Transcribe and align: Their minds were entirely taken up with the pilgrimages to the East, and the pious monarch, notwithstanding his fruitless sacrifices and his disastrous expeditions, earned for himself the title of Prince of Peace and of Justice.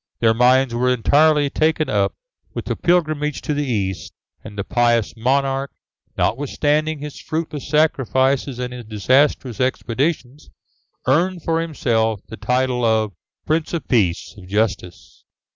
Their 0.19 0.33
minds 0.33 0.73
were 0.73 0.89
entirely 0.89 1.51
taken 1.51 1.87
up 1.87 2.15
with 2.55 2.65
the 2.65 2.75
pilgrimages 2.75 3.39
to 3.41 3.53
the 3.53 3.67
East, 3.67 4.13
and 4.43 4.57
the 4.57 4.63
pious 4.63 5.13
monarch, 5.15 5.69
notwithstanding 6.17 6.97
his 6.97 7.21
fruitless 7.21 7.69
sacrifices 7.69 8.57
and 8.57 8.73
his 8.73 8.85
disastrous 8.85 9.59
expeditions, 9.61 10.49
earned 11.05 11.43
for 11.43 11.61
himself 11.61 12.21
the 12.27 12.37
title 12.37 12.83
of 12.83 13.11
Prince 13.45 13.75
of 13.75 13.87
Peace 13.87 14.33
and 14.37 14.45
of 14.45 14.49
Justice. 14.49 15.23